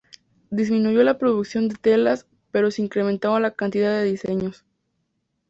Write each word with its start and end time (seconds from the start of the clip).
Disminuyó 0.49 1.03
la 1.03 1.19
producción 1.19 1.67
de 1.67 1.75
telas 1.75 2.25
pero 2.49 2.71
se 2.71 2.81
incrementaron 2.81 3.39
la 3.43 3.51
cantidad 3.53 3.91
de 3.93 4.03
diseños. 4.05 4.65